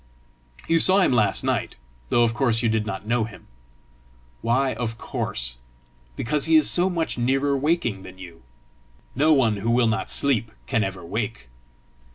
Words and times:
You 0.67 0.79
saw 0.79 1.01
him 1.01 1.13
last 1.13 1.43
night, 1.43 1.75
though 2.09 2.23
of 2.23 2.33
course 2.33 2.63
you 2.63 2.69
did 2.69 2.87
not 2.87 3.05
know 3.05 3.23
him." 3.23 3.45
"Why 4.41 4.73
OF 4.73 4.97
COURSE?" 4.97 5.59
"Because 6.15 6.45
he 6.45 6.55
is 6.55 6.67
so 6.67 6.89
much 6.89 7.19
nearer 7.19 7.55
waking 7.55 8.01
than 8.01 8.17
you. 8.17 8.41
No 9.13 9.31
one 9.31 9.57
who 9.57 9.69
will 9.69 9.85
not 9.85 10.09
sleep 10.09 10.53
can 10.65 10.83
ever 10.83 11.05
wake." 11.05 11.49